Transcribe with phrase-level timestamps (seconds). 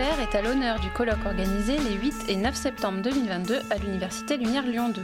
[0.00, 4.64] est à l'honneur du colloque organisé les 8 et 9 septembre 2022 à l'Université Lumière
[4.64, 5.02] Lyon 2.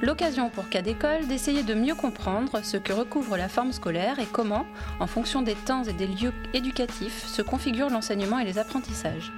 [0.00, 4.26] L'occasion pour cas d'école d'essayer de mieux comprendre ce que recouvre la forme scolaire et
[4.26, 4.66] comment,
[4.98, 9.32] en fonction des temps et des lieux éducatifs, se configure l'enseignement et les apprentissages.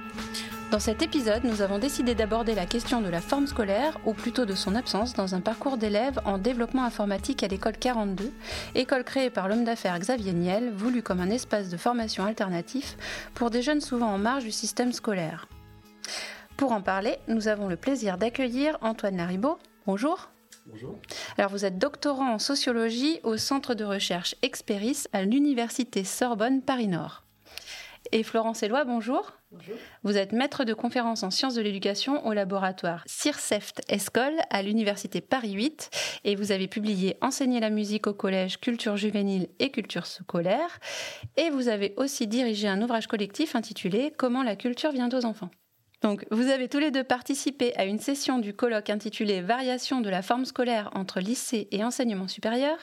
[0.71, 4.45] Dans cet épisode, nous avons décidé d'aborder la question de la forme scolaire, ou plutôt
[4.45, 8.33] de son absence, dans un parcours d'élèves en développement informatique à l'école 42,
[8.73, 12.97] école créée par l'homme d'affaires Xavier Niel, voulu comme un espace de formation alternatif
[13.35, 15.47] pour des jeunes souvent en marge du système scolaire.
[16.57, 19.59] Pour en parler, nous avons le plaisir d'accueillir Antoine Laribaud.
[19.85, 20.31] Bonjour.
[20.65, 20.97] Bonjour.
[21.37, 27.21] Alors vous êtes doctorant en sociologie au centre de recherche Experis à l'université Sorbonne Paris-Nord.
[28.11, 29.33] Et Florence Éloi, bonjour.
[30.03, 35.21] Vous êtes maître de conférence en sciences de l'éducation au laboratoire CIRCEFT Escole à l'université
[35.21, 35.89] Paris 8
[36.23, 40.79] et vous avez publié Enseigner la musique au collège, culture juvénile et culture scolaire
[41.37, 45.49] et vous avez aussi dirigé un ouvrage collectif intitulé Comment la culture vient aux enfants.
[46.05, 50.09] Donc, vous avez tous les deux participé à une session du colloque intitulée Variation de
[50.11, 52.77] la forme scolaire entre lycée et enseignement supérieur.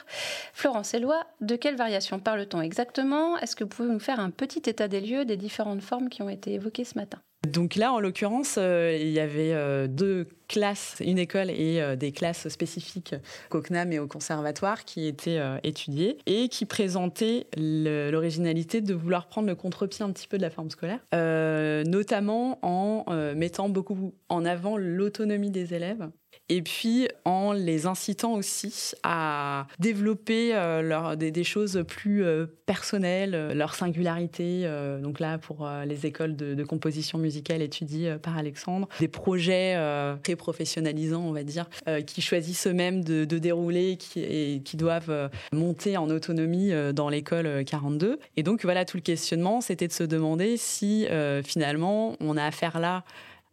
[0.51, 3.37] Florence Eloi, de quelle variation parle-t-on exactement?
[3.37, 6.21] Est-ce que vous pouvez nous faire un petit état des lieux des différentes formes qui
[6.21, 7.19] ont été évoquées ce matin?
[7.47, 11.95] Donc là, en l'occurrence, euh, il y avait euh, deux classes, une école et euh,
[11.95, 13.15] des classes spécifiques
[13.49, 19.47] au CNAM et au conservatoire qui étaient étudiées et qui présentaient l'originalité de vouloir prendre
[19.47, 24.77] le contre-pied un petit peu de la forme scolaire, notamment en mettant beaucoup en avant
[24.77, 26.09] l'autonomie des élèves
[26.49, 33.53] et puis en les incitant aussi à développer euh, des, choses plus euh, personnelles, euh,
[33.53, 34.67] leur singularité.
[35.01, 39.75] donc là, pour les écoles de, composition musicale étudiées par Alexandre, des projets
[40.23, 41.69] très professionnalisants, on va dire,
[42.05, 48.19] qui choisissent eux-mêmes de, dérouler qui, et qui doivent monter en autonomie dans l'école 42.
[48.35, 51.07] Et donc voilà, tout le questionnement, c'était de se demander si
[51.43, 53.03] finalement on a affaire là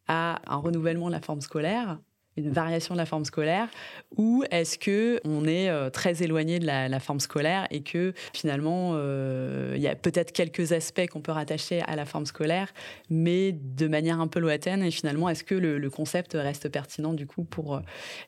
[0.08, 1.98] à un renouvellement de la forme scolaire
[2.40, 3.68] une variation de la forme scolaire
[4.16, 8.92] ou est-ce que on est euh, très éloigné de la, forme scolaire et que finalement
[8.94, 12.72] euh, il y a peut-être quelques aspects qu'on peut rattacher à la forme scolaire
[13.08, 17.26] mais de manière un peu lointaine et finalement est-ce que le, concept reste pertinent du
[17.26, 17.80] coup pour euh,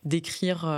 [0.04, 0.68] décrire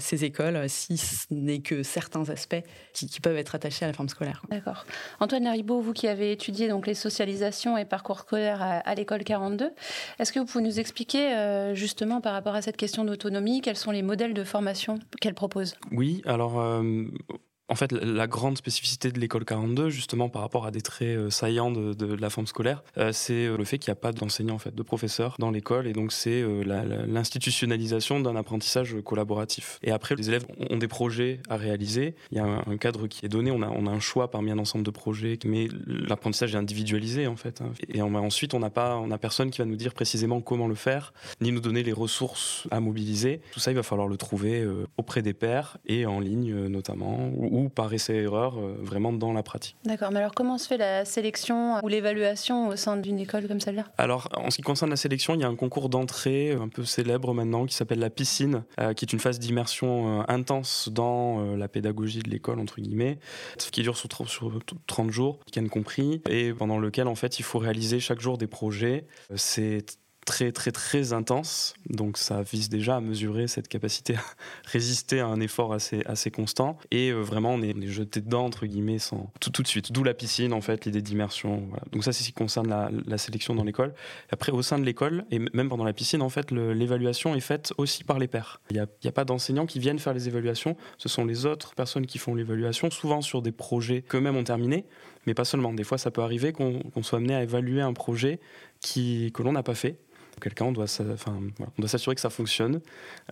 [0.00, 4.08] ces écoles si ce n'est que certains aspects qui, peuvent être attachés à la forme
[4.08, 4.42] scolaire?
[4.50, 4.84] D'accord.
[5.20, 9.22] Antoine Laribaud, vous qui avez étudié donc les socialisations et parcours scolaires à, à l'école
[9.22, 9.70] 42,
[10.18, 13.92] est-ce que vous pouvez nous expliquer justement par rapport à cette question d'autonomie, quels sont
[13.92, 15.76] les modèles de formation qu'elle propose?
[15.92, 17.04] Oui, alors euh,
[17.68, 21.30] en fait, la grande spécificité de l'école 42, justement par rapport à des traits euh,
[21.30, 24.56] saillants de, la forme scolaire, euh, c'est euh, le fait qu'il n'y a pas d'enseignants,
[24.56, 26.44] en fait, de professeurs dans l'école, et donc c'est
[27.06, 29.78] l'institutionnalisation d'un apprentissage collaboratif.
[29.82, 32.14] Et après, les élèves ont des projets à réaliser.
[32.30, 33.50] Il y a un, cadre qui est donné.
[33.50, 37.60] On a, un choix parmi un ensemble de projets, mais l'apprentissage est individualisé, en fait.
[37.60, 37.72] Hein.
[37.88, 40.74] Et ensuite, on n'a pas, on a personne qui va nous dire précisément comment le
[40.74, 43.40] faire, ni nous donner les ressources à mobiliser.
[43.52, 47.30] Tout ça, il va falloir le trouver auprès des pairs et en ligne, notamment,
[47.74, 49.76] par essai-erreur, euh, vraiment dans la pratique.
[49.84, 53.60] D'accord, mais alors comment se fait la sélection ou l'évaluation au sein d'une école comme
[53.60, 53.84] celle-là?
[53.98, 56.84] Alors, en ce qui concerne la sélection, il y a un concours d'entrée un peu
[56.84, 61.56] célèbre maintenant qui s'appelle la piscine, euh, qui est une phase d'immersion euh, intense dans
[61.56, 63.18] la pédagogie de l'école, entre guillemets,
[63.70, 67.58] qui dure sur, sur 30 jours, Ken compris, et pendant lequel, en fait, il faut
[67.58, 69.06] réaliser chaque jour des projets.
[69.34, 74.22] C'est très très très intense, donc ça vise déjà à mesurer cette capacité à
[74.66, 78.66] résister à un effort assez assez constant et euh, vraiment on est, jeté dedans entre
[78.66, 79.92] guillemets sans tout tout de suite.
[79.92, 81.68] D'où la piscine en fait, l'idée d'immersion.
[81.90, 83.94] Donc ça c'est ce qui concerne la, sélection dans l'école.
[84.30, 87.72] Après au sein de l'école et même pendant la piscine en fait l'évaluation est faite
[87.78, 88.60] aussi par les pairs.
[88.70, 91.74] Il n'y a, a, pas d'enseignants qui viennent faire les évaluations, ce sont les autres
[91.74, 94.84] personnes qui font l'évaluation, souvent sur des projets qu'eux-mêmes ont terminés,
[95.26, 95.72] mais pas seulement.
[95.72, 98.40] Des fois ça peut arriver qu'on soit amené à évaluer un projet
[98.80, 99.98] qui, que l'on n'a pas fait
[100.40, 102.80] quelqu'un, on doit, s'assurer que ça fonctionne.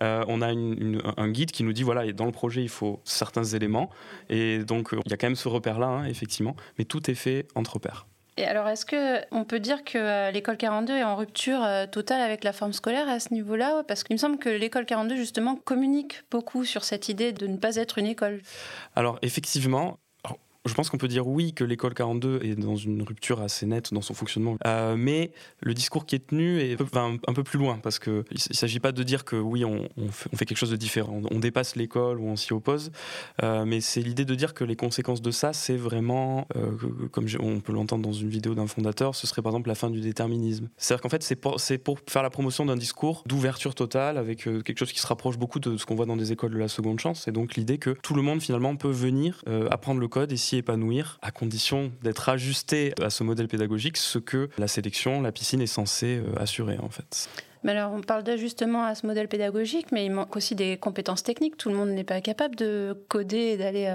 [0.01, 3.43] Euh, on a un guide qui nous dit voilà, dans le projet, il faut certains
[3.43, 3.89] éléments.
[4.29, 6.55] Et donc, euh, il y a quand même ce repère-là, hein, effectivement.
[6.77, 8.07] Mais tout est fait entre pairs.
[8.37, 12.43] Et alors, est-ce qu'on peut dire que euh, l'école 42 est en rupture totale avec
[12.43, 13.83] la forme scolaire à ce niveau-là?
[13.87, 17.57] Parce qu'il me semble que l'école 42, justement, communique beaucoup sur cette idée de ne
[17.57, 18.41] pas être une école.
[18.95, 19.99] Alors, effectivement,
[20.65, 23.93] je pense qu'on peut dire oui que l'école 42 est dans une rupture assez nette
[23.93, 25.31] dans son fonctionnement, euh, mais
[25.61, 28.91] le discours qui est tenu est un, peu plus loin parce que il s'agit pas
[28.91, 32.35] de dire que oui on, fait, quelque chose de différent, on, dépasse l'école ou on
[32.35, 32.91] s'y oppose,
[33.41, 36.71] euh, mais c'est l'idée de dire que les conséquences de ça, c'est vraiment, euh,
[37.11, 39.89] comme on peut l'entendre dans une vidéo d'un fondateur, ce serait par exemple la fin
[39.89, 40.69] du déterminisme.
[40.77, 44.77] C'est-à-dire qu'en fait c'est pour, pour, faire la promotion d'un discours d'ouverture totale avec quelque
[44.77, 46.99] chose qui se rapproche beaucoup de ce qu'on voit dans des écoles de la seconde
[46.99, 50.37] chance, et donc l'idée que tout le monde finalement peut venir apprendre le code et
[50.37, 55.31] s'y épanouir, à condition d'être ajusté à ce modèle pédagogique, ce que la sélection, la
[55.31, 57.29] piscine est censée assurer en fait.
[57.63, 61.21] Mais alors, on parle d'ajustement à ce modèle pédagogique, mais il manque aussi des compétences
[61.21, 61.57] techniques.
[61.57, 63.85] Tout le monde n'est pas capable de coder et d'aller.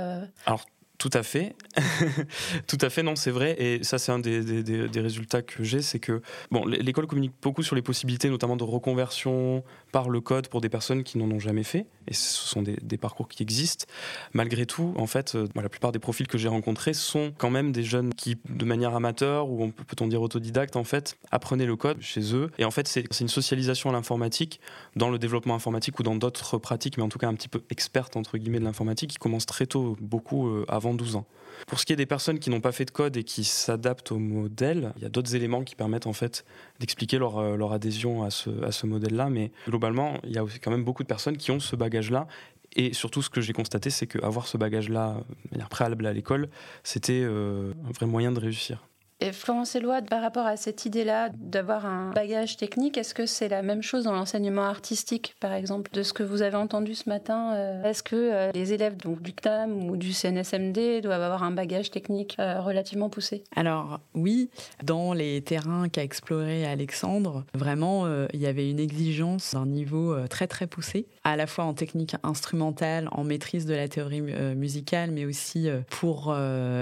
[0.47, 0.67] Alors,
[0.98, 1.54] tout à fait.
[2.66, 3.54] Tout à fait, non, c'est vrai.
[3.58, 7.76] Et ça, c'est un des, résultats que j'ai, c'est que bon, l'école communique beaucoup sur
[7.76, 9.62] les possibilités, notamment de reconversion
[9.93, 11.87] par le code pour des personnes qui n'en ont jamais fait.
[12.08, 13.84] Et ce sont des, parcours qui existent.
[14.32, 17.72] Malgré tout, en fait, euh, la plupart des profils que j'ai rencontrés sont quand même
[17.72, 22.00] des jeunes qui, de manière amateur ou peut-on dire autodidacte, en fait, apprenaient le code
[22.00, 22.50] chez eux.
[22.58, 24.60] Et en fait, c'est une socialisation à l'informatique,
[24.94, 27.62] dans le développement informatique ou dans d'autres pratiques, mais en tout cas un petit peu
[27.69, 31.27] experte entre guillemets de l'informatique, qui commence très tôt, beaucoup euh, avant 12 ans.
[31.67, 34.12] Pour ce qui est des personnes qui n'ont pas fait de code et qui s'adaptent
[34.12, 36.44] au modèle, il y a d'autres éléments qui permettent en fait
[36.81, 39.31] d'expliquer leur, euh, adhésion à ce, modèle-là.
[39.31, 42.29] Mais globalement, il y a aussi quand même beaucoup de personnes qui ont ce bagage-là
[42.77, 46.50] et surtout, ce que j'ai constaté, c'est qu'avoir ce bagage-là, de manière préalable à l'école,
[46.85, 48.87] c'était euh, un vrai moyen de réussir.
[49.19, 53.49] Et Florence Éloi, par rapport à cette idée-là d'avoir un bagage technique, est-ce que c'est
[53.49, 57.09] la même chose dans l'enseignement artistique, par exemple, de ce que vous avez entendu ce
[57.09, 61.45] matin euh, Est-ce que euh, les élèves donc, du CTAM ou du CNSMD doivent avoir
[61.45, 63.43] un bagage technique euh, relativement poussé?
[63.57, 64.51] Alors oui,
[64.85, 70.47] dans les terrains qu'a exploré Alexandre, vraiment, il y avait une exigence d'un niveau très
[70.47, 75.25] très poussé, à la fois en technique instrumentale, en maîtrise de la théorie musicale, mais
[75.25, 76.35] aussi pour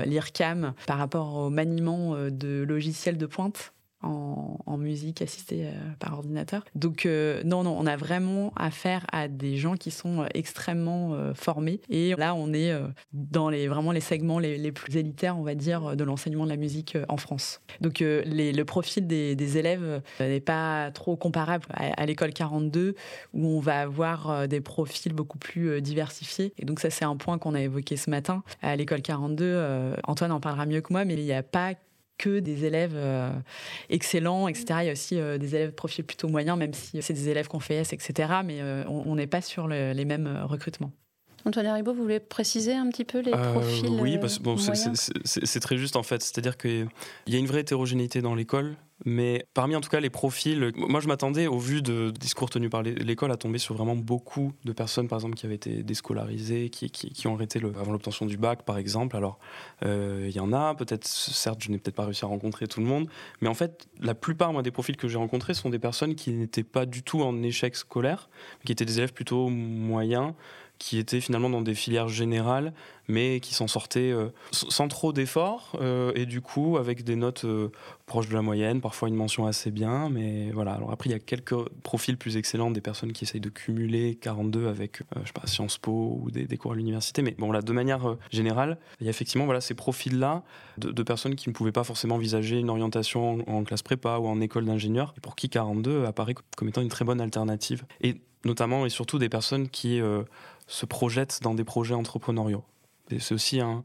[0.05, 3.75] l'IRCAM par rapport au maniement de logiciels de pointe
[4.05, 6.65] en, musique assistée euh, par ordinateur.
[6.75, 11.17] Donc euh, non, non, on a vraiment affaire à des gens qui sont euh, extrêmement
[11.35, 11.81] formés.
[11.89, 12.73] Et là, on est
[13.13, 16.57] dans les, vraiment les segments les, plus élitaires, on va dire, de l'enseignement de la
[16.57, 17.61] musique en France.
[17.81, 22.95] Donc le profil des, élèves n'est pas trop comparable à, l'école 42,
[23.33, 26.53] où on va avoir des profils beaucoup plus diversifiés.
[26.59, 28.43] Et donc ça, c'est un point qu'on a évoqué ce matin.
[28.63, 31.75] À l'école 42, Antoine en parlera mieux que moi, mais il n'y a pas
[32.19, 33.31] que des élèves euh,
[33.89, 34.67] excellents, etc.
[34.83, 37.29] Il y a aussi euh, des élèves de profil plutôt moyen, même si c'est des
[37.29, 38.41] élèves qu'on fait S, etc.
[38.45, 40.93] Mais euh, on n'est pas sur les mêmes recrutements.
[41.47, 45.97] Antoine Haribo, vous voulez préciser un petit peu les profils Oui, bon, c'est très juste
[45.97, 46.23] en fait.
[46.23, 46.89] C'est-à-dire qu'il
[47.27, 48.77] y a une vraie hétérogénéité dans l'école.
[49.05, 52.71] Mais parmi en tout cas les profils, moi je m'attendais au vu de discours tenus
[52.71, 56.71] par l'école à tomber sur vraiment beaucoup de personnes par exemple qui avaient été déscolarisées,
[56.71, 59.17] qui, qui, ont arrêté le, avant l'obtention du bac par exemple.
[59.17, 59.41] Alors
[59.85, 62.81] euh, il y en a, peut-être, certes je n'ai peut-être pas réussi à rencontrer tout
[62.81, 63.09] le monde,
[63.41, 66.33] mais en fait la plupart moi, des profils que j'ai rencontrés sont des personnes qui
[66.33, 68.31] n'étaient pas du tout en échec scolaire,
[68.65, 70.35] qui étaient des élèves plutôt moyens,
[70.85, 72.75] qui étaient finalement dans des filières générales,
[73.09, 77.47] mais qui s'en sortaient euh, sans trop d'efforts, euh, et du coup avec des notes
[77.47, 77.71] euh,
[78.05, 80.73] proches de la moyenne, parfois une mention assez bien, mais voilà.
[80.73, 84.17] Alors après, il y a quelques profils plus excellents, des personnes qui essayent de cumuler
[84.17, 87.63] 42 avec, je sais pas, Sciences Po ou des, cours à l'université, mais bon là,
[87.63, 90.43] de manière générale, il y a effectivement voilà, ces profils-là
[90.77, 94.39] de, personnes qui ne pouvaient pas forcément envisager une orientation en, classe prépa ou en
[94.43, 97.87] école d'ingénieur, et pour qui 42 apparaît comme étant une très bonne alternative.
[98.03, 100.01] Et notamment et surtout des personnes qui
[100.67, 102.65] se projettent dans des projets entrepreneuriaux.
[103.19, 103.85] C'est aussi un,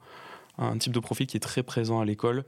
[0.79, 2.45] type de profil qui est très présent à l'école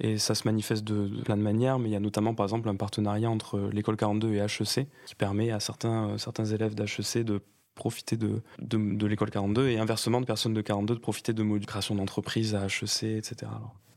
[0.00, 2.68] et ça se manifeste de, plein de manières, mais il y a notamment par exemple
[2.68, 7.40] un partenariat entre l'école 42 et HEC qui permet à certains, certains élèves d'HEC de
[7.74, 11.66] profiter de, de, l'école 42 et inversement de personnes de 42 de profiter de modules
[11.66, 13.50] création d'entreprise à HEC, etc.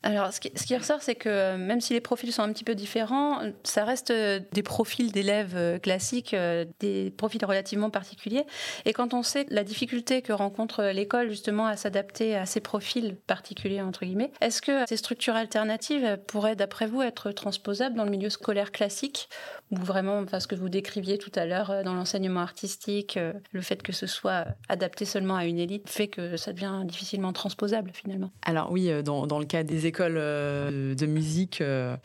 [0.06, 3.40] ce qui, ressort, c'est que euh, même si les profils sont un petit peu différents,
[3.64, 6.36] ça reste euh, des profils d'élèves euh, classiques,
[6.80, 8.46] des profils relativement particuliers.
[8.86, 13.16] Et quand on sait la difficulté que rencontre l'école justement à s'adapter à ces profils
[13.28, 18.12] particuliers, entre guillemets, est-ce que ces structures alternatives pourraient, d'après vous, être transposables dans le
[18.12, 19.30] milieu scolaire classique
[19.72, 23.20] ou vraiment, enfin, ce que vous décriviez tout à l'heure dans l'enseignement artistique,
[23.52, 27.34] le fait que ce soit adapté seulement à une élite fait que ça devient difficilement
[27.34, 28.32] transposable finalement.
[28.44, 31.96] Alors oui, dans, le cas des écoles, euh, de musique euh,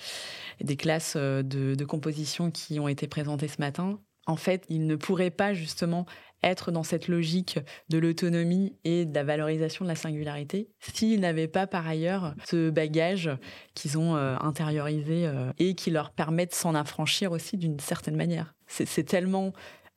[0.61, 4.87] et des classes euh, de, composition qui ont été présentées ce matin, en fait, ils
[4.87, 6.07] ne pourraient pas justement
[6.43, 11.49] être dans cette logique de l'autonomie et de la valorisation de la singularité s'ils n'avaient
[11.49, 13.31] pas par ailleurs ce bagage
[13.75, 18.55] qu'ils ont intériorisé et qui leur permet de s'en affranchir aussi d'une certaine manière.
[18.71, 19.51] C'est tellement euh,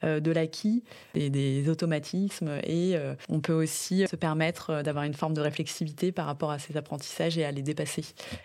[0.03, 0.83] de l'acquis,
[1.13, 5.41] des, des, automatismes et euh, on peut aussi se permettre euh, d'avoir une forme de
[5.41, 8.03] réflexivité par rapport à ces apprentissages et à les dépasser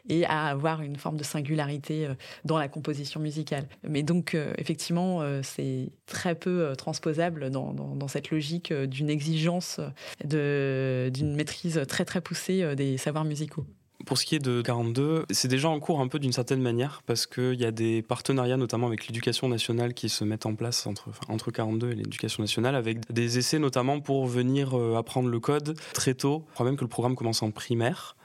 [0.08, 2.08] et à avoir une forme de singularité
[2.44, 3.68] dans la composition musicale.
[3.82, 9.80] Mais donc effectivement, c'est très peu transposable dans, dans cette logique d'une exigence
[10.24, 13.66] d'une maîtrise très très poussée des savoirs musicaux.
[14.08, 17.02] Pour ce qui est de 42, c'est déjà en cours un peu d'une certaine manière
[17.04, 20.86] parce qu'il y a des partenariats notamment avec l'éducation nationale qui se mettent en place
[20.86, 25.40] entre, entre 42 et l'éducation nationale avec des essais notamment pour venir euh, apprendre le
[25.40, 26.46] code très tôt.
[26.48, 28.16] Je crois même que le programme commence en primaire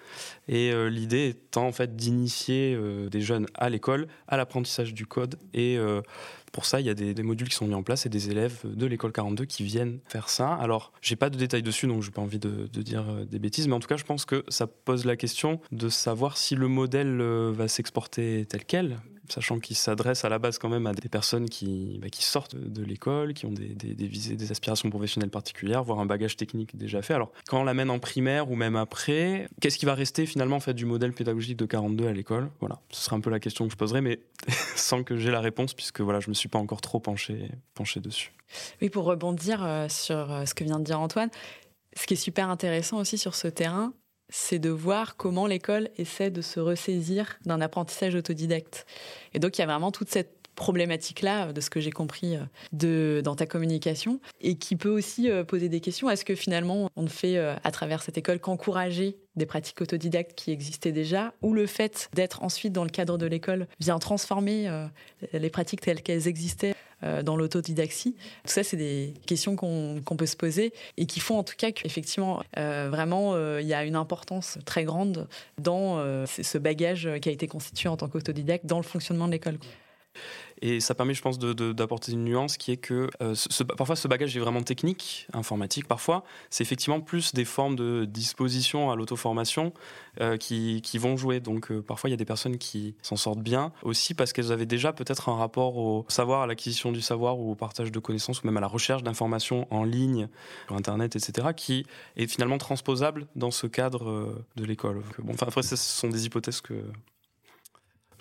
[0.48, 5.06] Et euh, l'idée étant en fait d'initier euh, des jeunes à l'école, à l'apprentissage du
[5.06, 5.38] code.
[5.54, 6.02] Et euh,
[6.52, 8.60] pour ça, il y a des, modules qui sont mis en place et des élèves
[8.66, 10.54] de l'école 42 qui viennent faire ça.
[10.54, 13.68] Alors, j'ai pas de détails dessus, donc j'ai pas envie de, de, dire des bêtises,
[13.68, 16.68] mais en tout cas, je pense que ça pose la question de savoir si le
[16.68, 19.00] modèle va s'exporter tel quel,
[19.30, 22.84] sachant qu'il s'adresse à la base quand même à des personnes qui, bah, sortent de
[22.84, 27.02] l'école, qui ont des, des, visées, des aspirations professionnelles particulières, voire un bagage technique déjà
[27.02, 27.14] fait.
[27.14, 30.62] Alors, quand on l'amène en primaire ou même après, qu'est-ce qui va rester finalement en
[30.62, 32.50] fait, du modèle pédagogique de 42 à l'école?
[32.60, 34.20] Voilà, ce sera un peu la question que je poserai, mais
[34.76, 37.50] sans que j'ai la réponse, puisque voilà, je ne me suis pas encore trop penché,
[37.74, 38.34] penché dessus.
[38.82, 41.30] Oui, pour rebondir euh, sur euh, ce que vient de dire Antoine,
[41.96, 43.94] ce qui est super intéressant aussi sur ce terrain,
[44.36, 48.88] c'est de voir comment l'école essaie de se ressaisir d'un apprentissage autodidacte.
[49.36, 52.44] Et donc, il y a vraiment toute cette problématique-là, de ce que j'ai compris euh,
[52.72, 56.10] de, dans ta communication, et qui peut aussi euh, poser des questions.
[56.10, 60.34] Est-ce que finalement, on ne fait euh, à travers cette école qu'encourager des pratiques autodidactes
[60.36, 64.70] qui existaient déjà, ou le fait d'être ensuite dans le cadre de l'école vient transformer
[65.34, 66.76] les pratiques telles qu'elles existaient
[67.24, 71.44] dans l'autodidaxie Tout ça, c'est des questions qu'on peut se poser et qui font en
[71.44, 77.30] tout cas qu'effectivement, vraiment, il y a une importance très grande dans ce bagage qui
[77.30, 79.58] a été constitué en tant qu'autodidacte dans le fonctionnement de l'école.
[80.62, 83.36] Et ça permet, je pense, d'apporter une nuance qui est que euh,
[83.78, 86.24] parfois ce bagage est vraiment technique, informatique parfois.
[86.50, 89.74] C'est effectivement plus des formes de disposition à l'auto-formation
[90.22, 91.42] euh, qui, vont jouer.
[91.42, 94.54] Donc euh, parfois il y a des personnes qui s'en sortent bien aussi parce qu'elles
[94.54, 98.00] avaient déjà peut-être un rapport au savoir, à l'acquisition du savoir ou au partage de
[98.00, 100.30] connaissances ou même à la recherche d'informations en ligne,
[100.68, 105.02] sur Internet, etc., qui est finalement transposable dans ce cadre de l'école.
[105.20, 106.86] Bon, enfin, après, ce sont des hypothèses que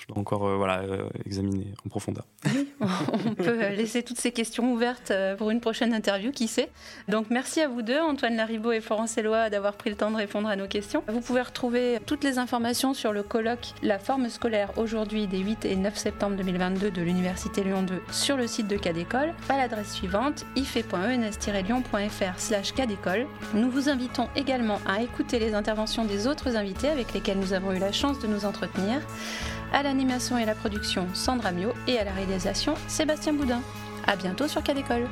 [0.02, 2.24] je dois encore euh, voilà, euh, examiner en profondeur.
[2.46, 6.70] Oui, on peut laisser toutes ces questions ouvertes euh, pour une prochaine interview, qui sait.
[7.08, 10.16] Donc merci à vous deux, Antoine Laribaud et Florence Eloi, d'avoir pris le temps de
[10.16, 11.04] répondre à nos questions.
[11.06, 15.66] Vous pouvez retrouver toutes les informations sur le colloque La forme scolaire aujourd'hui des 8
[15.66, 19.92] et 9 septembre 2022 de l'Université Lyon 2 sur le site de Cadécole à l'adresse
[19.92, 23.26] suivante ife.ens-lyon.fr slash Cadécole.
[23.54, 27.72] Nous vous invitons également à écouter les interventions des autres invités avec lesquels nous avons
[27.72, 29.00] eu la chance de nous entretenir
[29.72, 33.62] à l'animation et la production Sandra Mio et à la réalisation Sébastien Boudin.
[34.06, 35.08] À bientôt sur Cadécole.